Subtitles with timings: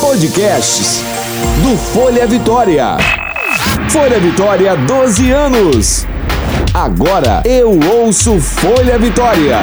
[0.00, 1.00] Podcasts
[1.62, 2.96] do Folha Vitória.
[3.88, 6.06] Folha Vitória, 12 anos.
[6.74, 9.58] Agora eu ouço Folha Vitória.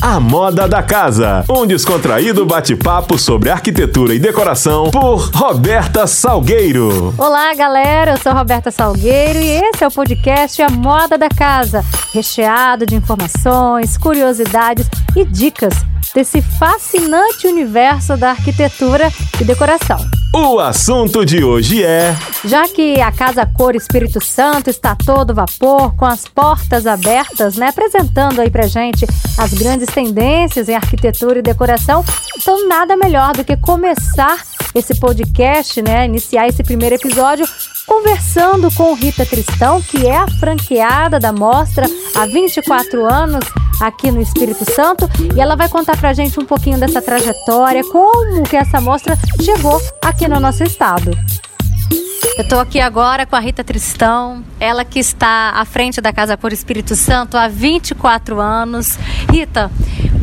[0.00, 7.14] A Moda da Casa, um descontraído bate-papo sobre arquitetura e decoração por Roberta Salgueiro.
[7.18, 11.84] Olá, galera, eu sou Roberta Salgueiro e esse é o podcast A Moda da Casa,
[12.14, 15.74] recheado de informações, curiosidades e dicas
[16.12, 19.98] desse fascinante universo da arquitetura e decoração.
[20.34, 22.16] O assunto de hoje é.
[22.44, 27.68] Já que a Casa Cor Espírito Santo está todo vapor, com as portas abertas, né?
[27.68, 29.06] Apresentando aí pra gente
[29.38, 32.04] as grandes tendências em arquitetura e decoração.
[32.36, 34.42] Então, nada melhor do que começar
[34.74, 36.04] esse podcast, né?
[36.06, 37.46] Iniciar esse primeiro episódio
[37.86, 43.44] conversando com Rita Tristão, que é a franqueada da mostra há 24 anos
[43.80, 48.42] aqui no Espírito Santo, e ela vai contar pra gente um pouquinho dessa trajetória, como
[48.44, 51.10] que essa mostra chegou aqui no nosso estado.
[52.36, 56.36] Eu estou aqui agora com a Rita Tristão, ela que está à frente da Casa
[56.36, 58.98] por Espírito Santo há 24 anos.
[59.30, 59.70] Rita,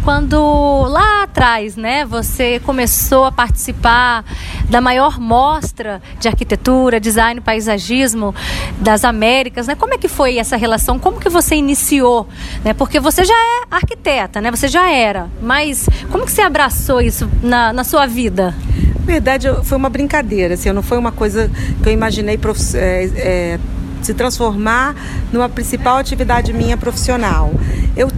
[0.04, 4.26] quando lá atrás, né, você começou a participar
[4.70, 8.34] da maior mostra de arquitetura, design, paisagismo
[8.80, 9.76] das Américas, né?
[9.76, 10.98] Como é que foi essa relação?
[10.98, 12.28] Como que você iniciou,
[12.64, 12.74] né?
[12.74, 14.50] Porque você já é arquiteta, né?
[14.50, 18.56] Você já era, mas como que você abraçou isso na, na sua vida?
[19.00, 22.40] Na verdade, foi uma brincadeira, assim, não foi uma coisa que eu imaginei
[22.76, 23.60] é, é,
[24.02, 24.96] se transformar
[25.32, 27.52] numa principal atividade minha profissional.
[27.96, 28.10] Eu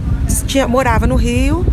[0.54, 1.66] tinha, morava no Rio,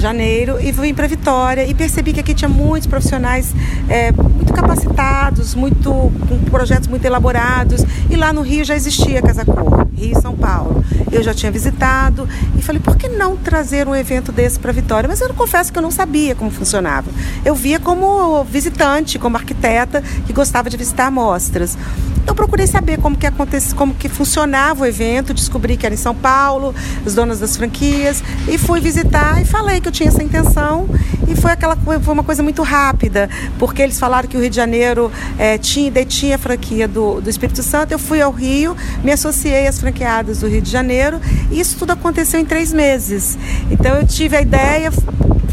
[0.00, 3.54] janeiro, e vim para Vitória e percebi que aqui tinha muitos profissionais
[3.88, 7.84] é, muito capacitados, muito, com projetos muito elaborados.
[8.08, 10.84] E lá no Rio já existia Casa Cor, Rio e São Paulo.
[11.10, 15.08] Eu já tinha visitado e falei, por que não trazer um evento desse para Vitória?
[15.08, 17.10] Mas eu confesso que eu não sabia como funcionava.
[17.44, 21.76] Eu via como visitante, como arquiteta, que gostava de visitar amostras.
[22.22, 25.98] Então procurei saber como que acontece, como que funcionava o evento, descobri que era em
[25.98, 26.74] São Paulo,
[27.06, 30.88] as donas das franquias, e fui visitar e falei que eu tinha essa intenção
[31.28, 34.56] e foi aquela foi uma coisa muito rápida, porque eles falaram que o Rio de
[34.56, 37.92] Janeiro é, tinha detinha a franquia do, do Espírito Santo.
[37.92, 41.20] Eu fui ao Rio, me associei às franqueadas do Rio de Janeiro
[41.52, 43.38] e isso tudo aconteceu em três meses.
[43.70, 44.90] Então eu tive a ideia,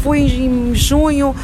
[0.04, 1.34] fui em junho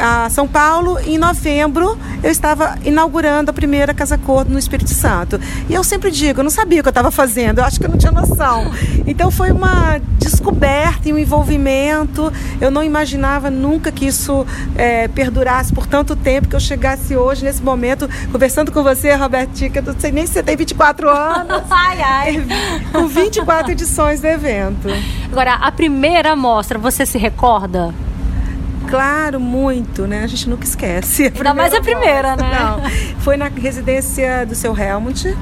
[0.00, 4.88] a São Paulo e em novembro eu estava inaugurando a primeira Casa Cor no Espírito
[4.88, 5.38] Santo.
[5.68, 7.84] E eu sempre digo, eu não sabia o que eu estava fazendo, eu acho que
[7.84, 8.72] eu não tinha noção.
[9.06, 12.32] Então foi uma descoberta e um envolvimento.
[12.58, 14.46] Eu não imaginava nunca que isso
[14.76, 19.68] é, perdurasse por tanto tempo, que eu chegasse hoje, nesse momento, conversando com você, Robertinha,
[19.68, 21.62] que eu não sei nem se você tem 24 anos.
[21.70, 22.46] ai, ai.
[22.92, 24.88] Com 24 edições do evento.
[25.30, 27.89] Agora, a primeira mostra, você se recorda?
[28.90, 30.24] Claro, muito, né?
[30.24, 31.32] A gente nunca esquece.
[31.34, 32.50] Ainda mais a primeira, né?
[32.52, 33.20] Não.
[33.20, 35.36] Foi na residência do seu Helmut.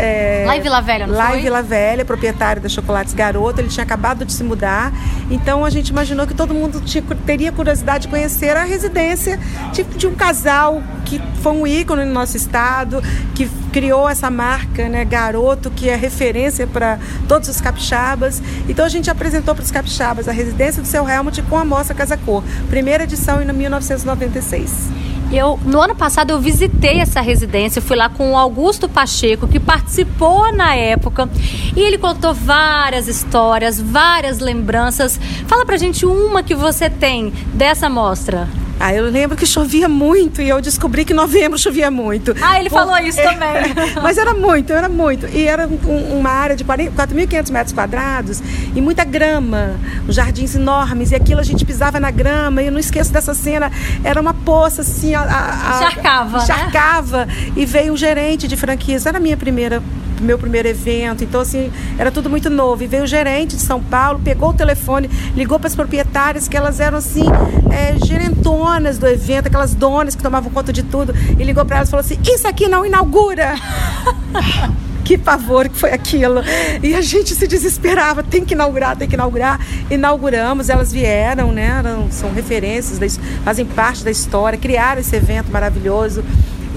[0.00, 1.38] É, lá em Vila Velha, não lá foi?
[1.38, 4.92] em Vila Velha, proprietário da Chocolates Garoto, ele tinha acabado de se mudar.
[5.30, 9.38] Então a gente imaginou que todo mundo tinha, teria curiosidade de conhecer a residência
[9.72, 13.02] tipo de um casal que foi um ícone no nosso estado,
[13.34, 18.42] que criou essa marca, né, Garoto, que é referência para todos os capixabas.
[18.68, 21.94] Então a gente apresentou para os capixabas a residência do seu Helmut com a mostra
[21.94, 25.09] Casa Cor, primeira edição em 1996.
[25.32, 29.60] Eu, no ano passado eu visitei essa residência, fui lá com o Augusto Pacheco, que
[29.60, 31.28] participou na época,
[31.76, 35.20] e ele contou várias histórias, várias lembranças.
[35.46, 38.48] Fala pra gente uma que você tem dessa mostra.
[38.82, 42.34] Ah, eu lembro que chovia muito e eu descobri que novembro chovia muito.
[42.40, 43.74] Ah, ele falou isso também.
[44.02, 45.26] Mas era muito, era muito.
[45.26, 48.42] E era um, uma área de 4.500 metros quadrados
[48.74, 49.76] e muita grama,
[50.08, 51.10] jardins enormes.
[51.10, 52.62] E aquilo a gente pisava na grama.
[52.62, 53.70] E eu não esqueço dessa cena.
[54.02, 55.14] Era uma poça assim.
[55.14, 56.38] A, a, encharcava.
[56.38, 57.26] Encharcava.
[57.26, 57.52] Né?
[57.56, 59.04] E veio um gerente de franquias.
[59.04, 59.82] Era a minha primeira
[60.20, 61.24] meu primeiro evento.
[61.24, 62.82] Então, assim, era tudo muito novo.
[62.82, 66.56] E veio o gerente de São Paulo, pegou o telefone, ligou para as proprietárias, que
[66.56, 67.24] elas eram, assim,
[67.70, 71.14] é, gerentonas do evento, aquelas donas que tomavam conta de tudo.
[71.38, 73.54] E ligou para elas e falou assim: Isso aqui não inaugura!
[75.10, 76.40] que pavor que foi aquilo.
[76.80, 79.58] E a gente se desesperava, tem que inaugurar, tem que inaugurar.
[79.90, 81.78] Inauguramos, elas vieram, né?
[81.78, 86.22] Eram, são referências, fazem parte da história, criaram esse evento maravilhoso.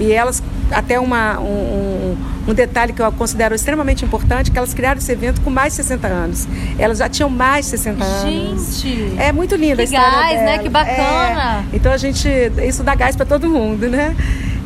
[0.00, 0.42] E elas,
[0.72, 2.16] até uma, um,
[2.52, 6.06] detalhe que eu considero extremamente importante, que elas criaram esse evento com mais de 60
[6.06, 6.48] anos.
[6.78, 8.80] Elas já tinham mais de 60 anos.
[8.80, 9.14] Gente!
[9.18, 10.44] É muito linda a história gás, dela.
[10.44, 10.58] né?
[10.58, 11.64] Que bacana!
[11.72, 12.28] É, então a gente,
[12.68, 14.14] isso dá gás para todo mundo, né?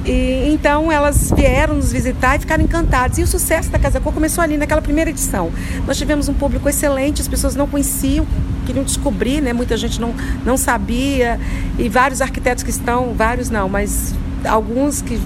[0.04, 3.19] E, então elas vieram nos visitar e ficaram encantadas.
[3.19, 5.52] E o sucesso da Casa Cor começou ali naquela primeira edição.
[5.86, 8.26] Nós tivemos um público excelente, as pessoas não conheciam
[8.69, 9.54] queriam descobrir, né?
[9.54, 10.14] Muita gente não,
[10.44, 11.40] não sabia.
[11.78, 14.14] E vários arquitetos que estão, vários não, mas
[14.44, 15.19] alguns que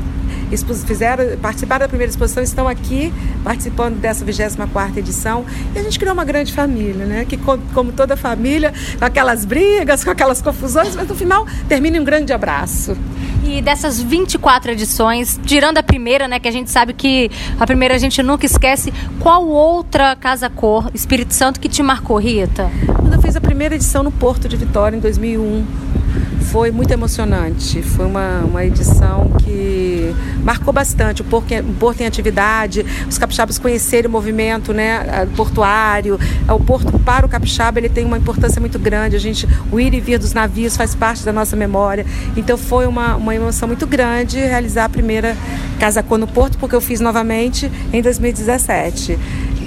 [0.84, 3.12] fizeram, participaram da primeira exposição, estão aqui
[3.42, 5.44] participando dessa 24 edição.
[5.74, 7.24] E a gente criou uma grande família, né?
[7.24, 12.00] Que, como toda família, com aquelas brigas, com aquelas confusões, mas no final termina em
[12.00, 12.96] um grande abraço.
[13.44, 17.96] E dessas 24 edições, tirando a primeira, né, que a gente sabe que a primeira
[17.96, 22.70] a gente nunca esquece, qual outra Casa Cor, Espírito Santo, que te marcou, Rita?
[22.86, 25.66] Quando eu fiz a primeira edição no Porto de Vitória, em 2001,
[26.52, 27.82] foi muito emocionante.
[27.82, 33.58] Foi uma, uma edição que marcou bastante o porto, o porto em atividade, os capixabas
[33.58, 36.18] conhecerem o movimento né, portuário.
[36.48, 39.16] O porto para o capixaba ele tem uma importância muito grande.
[39.16, 42.04] A gente, o ir e vir dos navios faz parte da nossa memória.
[42.36, 45.36] Então foi uma, uma emoção muito grande realizar a primeira
[45.78, 49.18] Casa Cor no Porto, porque eu fiz novamente em 2017.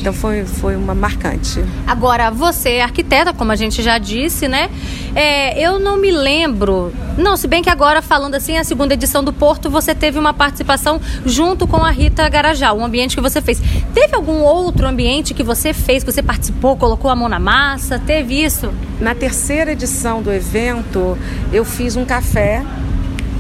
[0.06, 1.66] Então foi, foi uma marcante.
[1.88, 4.70] Agora, você é arquiteta, como a gente já disse, né?
[5.16, 6.94] É, eu não me lembro.
[7.18, 10.32] Não, se bem que agora, falando assim, a segunda edição do Porto, você teve uma
[10.32, 13.60] participação junto com a Rita Garajal, um ambiente que você fez.
[13.96, 17.98] Teve algum outro ambiente que você fez, que você participou, colocou a mão na massa?
[17.98, 18.72] Teve isso?
[19.02, 21.18] Na terceira edição do evento,
[21.52, 22.64] eu fiz um café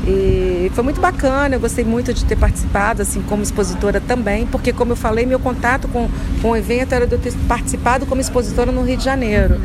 [0.07, 4.71] e foi muito bacana, eu gostei muito de ter participado, assim, como expositora também, porque,
[4.71, 6.09] como eu falei, meu contato com,
[6.41, 9.59] com o evento era de eu ter participado como expositora no Rio de Janeiro.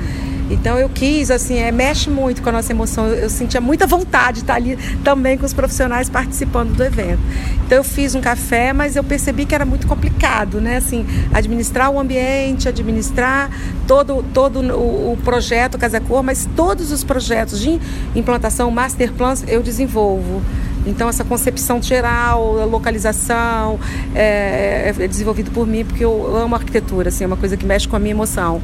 [0.51, 3.07] Então eu quis, assim, é, mexe muito com a nossa emoção.
[3.07, 7.21] Eu, eu, sentia muita vontade de estar ali também com os profissionais participando do evento.
[7.65, 10.77] Então eu fiz um café, mas eu percebi que era muito complicado, né?
[10.77, 13.49] Assim, administrar o ambiente, administrar
[13.87, 17.81] todo, todo o, o projeto Casa Cor, mas todos os projetos de
[18.17, 20.43] implantação, master plans, eu desenvolvo.
[20.87, 23.79] Então, essa concepção geral, a localização,
[24.15, 27.87] é, é, desenvolvido por mim, porque eu amo arquitetura, assim, é uma coisa que mexe
[27.87, 28.63] com a minha emoção.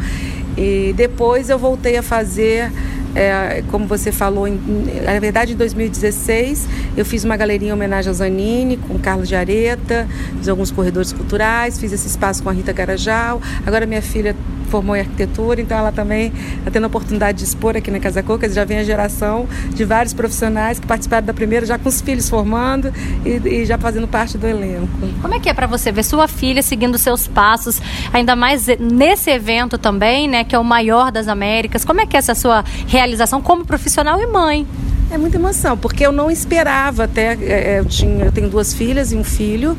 [0.56, 2.72] E depois eu voltei a fazer
[3.16, 4.60] é, como você falou, em,
[5.02, 9.34] na verdade em 2016 eu fiz uma galeria em homenagem ao Zanini, com Carlos de
[9.34, 13.40] Areta, fiz alguns corredores culturais, fiz esse espaço com a Rita Garajal.
[13.64, 14.36] Agora minha filha
[14.66, 18.22] formou em arquitetura, então ela também está tendo a oportunidade de expor aqui na Casa
[18.22, 18.48] Coca.
[18.48, 22.28] Já vem a geração de vários profissionais que participaram da primeira, já com os filhos
[22.28, 22.92] formando
[23.24, 24.88] e, e já fazendo parte do elenco.
[25.20, 27.80] Como é que é para você ver sua filha seguindo seus passos,
[28.12, 31.84] ainda mais nesse evento também, né, que é o maior das Américas?
[31.84, 34.66] Como é que é essa sua realização como profissional e mãe?
[35.10, 37.34] É muita emoção, porque eu não esperava até.
[37.34, 39.78] É, é, eu, tinha, eu tenho duas filhas e um filho,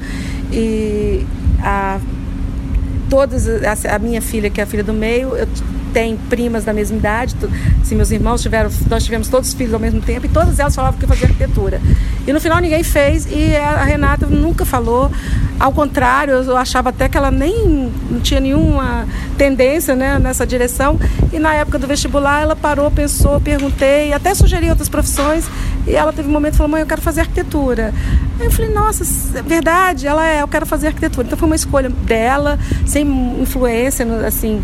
[0.52, 1.26] e
[1.62, 2.00] a
[3.10, 5.48] todas a, a, minha filha que é a filha do meio eu
[6.30, 7.36] primas da mesma idade
[7.82, 10.76] assim, meus irmãos tiveram nós tivemos todos os filhos ao mesmo tempo e todas elas
[10.76, 11.82] falavam que fazia arquitetura.
[12.28, 15.12] E no final ninguém fez e a Renata nunca falou.
[15.60, 19.08] Ao contrário eu achava até que ela nem não tinha nenhuma
[19.38, 21.00] tendência né, nessa direção.
[21.34, 25.50] E na época do vestibular ela parou pensou perguntei até sugeri outras profissões
[25.88, 27.94] e ela teve um momento e falou mãe eu quero fazer arquitetura
[28.40, 29.04] Aí eu falei, nossa,
[29.38, 31.26] é verdade, ela é, eu quero fazer arquitetura.
[31.26, 33.04] Então foi uma escolha dela, sem
[33.42, 34.62] influência, assim,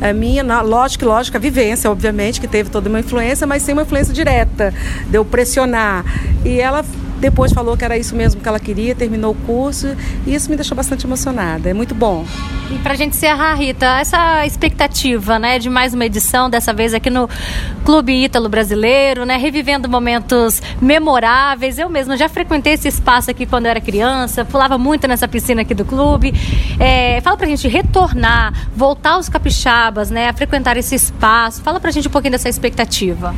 [0.00, 3.72] é minha, na, lógico, lógico, a vivência, obviamente, que teve toda uma influência, mas sem
[3.72, 4.74] uma influência direta,
[5.08, 6.04] de pressionar.
[6.44, 6.84] E ela
[7.18, 9.96] depois falou que era isso mesmo que ela queria, terminou o curso
[10.26, 11.70] e isso me deixou bastante emocionada.
[11.70, 12.24] É muito bom.
[12.70, 16.94] E para a gente encerrar, Rita, essa expectativa, né, de mais uma edição, dessa vez
[16.94, 17.28] aqui no
[17.84, 21.78] Clube Ítalo Brasileiro, né, revivendo momentos memoráveis.
[21.78, 25.62] Eu mesma já frequentei esse espaço aqui quando eu era criança, pulava muito nessa piscina
[25.62, 26.34] aqui do clube.
[26.78, 31.62] É, fala para a gente retornar, voltar aos capixabas, né, a frequentar esse espaço.
[31.62, 33.34] Fala para a gente um pouquinho dessa expectativa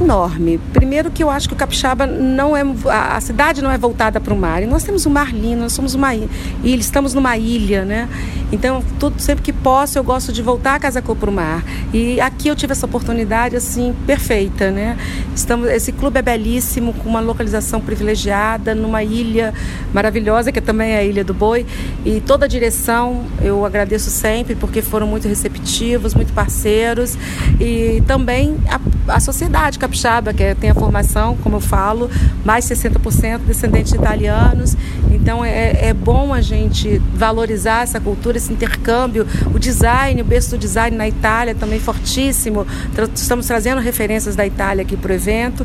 [0.00, 0.58] enorme.
[0.72, 4.32] Primeiro que eu acho que o Capixaba não é a cidade não é voltada para
[4.32, 4.62] o mar.
[4.62, 6.30] E nós temos um mar lindo, nós somos uma ilha,
[6.64, 8.08] estamos numa ilha, né?
[8.52, 11.64] Então, tudo sempre que posso, eu gosto de voltar a Casa Cor para o mar.
[11.92, 14.96] E aqui eu tive essa oportunidade assim perfeita, né?
[15.34, 19.54] Estamos esse clube é belíssimo, com uma localização privilegiada numa ilha
[19.92, 21.66] maravilhosa que também é a Ilha do Boi,
[22.04, 27.16] e toda a direção eu agradeço sempre porque foram muito receptivos, muito parceiros
[27.58, 32.10] e também a, a sociedade capixaba, que é, tem a formação, como eu falo,
[32.44, 34.76] mais 60% descendentes de italianos.
[35.10, 40.50] Então é, é bom a gente valorizar essa cultura, esse intercâmbio, o design, o berço
[40.50, 42.66] do design na Itália também fortíssimo.
[43.14, 45.64] Estamos trazendo referências da Itália aqui para o evento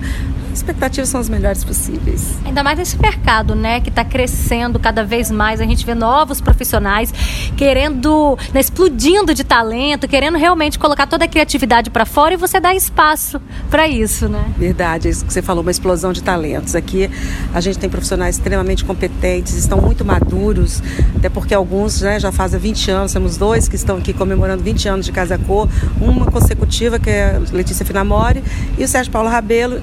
[0.58, 2.38] expectativas são as melhores possíveis.
[2.46, 5.62] Ainda mais nesse mercado, né, que está crescendo cada vez mais.
[5.62, 7.14] A gente vê novos profissionais
[7.56, 12.60] querendo, né, explodindo de talento, querendo realmente colocar toda a criatividade para fora e você
[12.60, 14.44] dá espaço para isso, né?
[14.58, 16.76] Verdade, é isso que você falou, uma explosão de talentos.
[16.76, 17.10] Aqui
[17.54, 20.82] a gente tem profissionais extremamente competentes, estão muito maduros,
[21.16, 24.90] até porque alguns né, já fazem 20 anos, temos dois que estão aqui comemorando 20
[24.90, 25.68] anos de Casa Cor,
[26.00, 28.44] uma consecutiva, que é Letícia Finamori,
[28.78, 29.82] e o Sérgio Paulo Rabelo,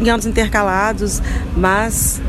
[0.00, 1.22] em anos intercalados,
[1.56, 2.20] mas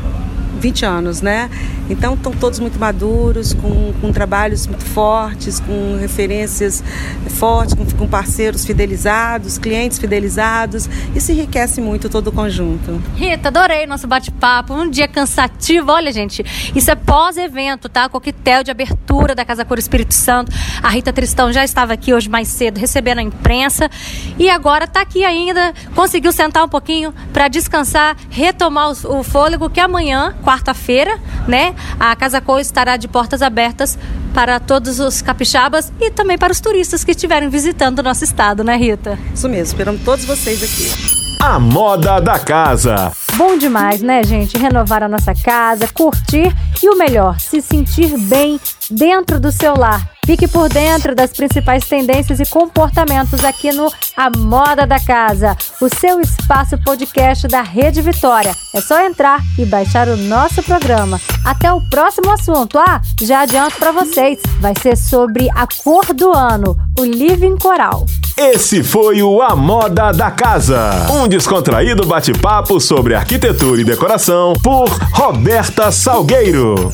[0.58, 1.50] 20 anos, né?
[1.90, 6.82] Então estão todos muito maduros, com, com trabalhos muito fortes, com referências
[7.30, 10.88] fortes, com, com, parceiros fidelizados, clientes fidelizados.
[11.14, 13.00] Isso enriquece muito todo o conjunto.
[13.16, 14.74] Rita, adorei nosso bate-papo.
[14.74, 15.90] Um dia cansativo.
[15.92, 18.08] Olha, gente, isso é pós-evento, tá?
[18.08, 20.52] Coquetel de abertura da Casa Cor Espírito Santo.
[20.82, 23.90] A Rita Tristão já estava aqui hoje mais cedo recebendo a imprensa
[24.38, 25.72] e agora está aqui ainda.
[25.94, 31.74] Conseguiu sentar um pouquinho para descansar, retomar o, o fôlego, que amanhã, quarta-feira, né?
[32.00, 33.98] A Casa Cor estará de portas abertas
[34.32, 38.64] para todos os capixabas e também para os turistas que estiverem visitando o nosso estado,
[38.64, 39.18] né, Rita?
[39.34, 41.18] Isso mesmo, esperamos todos vocês aqui.
[41.38, 43.12] A moda da casa.
[43.36, 44.56] Bom demais, né, gente?
[44.56, 46.50] Renovar a nossa casa, curtir
[46.82, 48.58] e o melhor, se sentir bem
[48.90, 50.08] dentro do seu lar.
[50.28, 55.88] Fique por dentro das principais tendências e comportamentos aqui no A Moda da Casa, o
[55.88, 58.54] seu espaço podcast da Rede Vitória.
[58.74, 61.18] É só entrar e baixar o nosso programa.
[61.44, 62.78] Até o próximo assunto.
[62.78, 68.04] Ah, já adianto para vocês, vai ser sobre a cor do ano, o Living Coral.
[68.36, 74.88] Esse foi o A Moda da Casa, um descontraído bate-papo sobre arquitetura e decoração por
[75.12, 76.92] Roberta Salgueiro.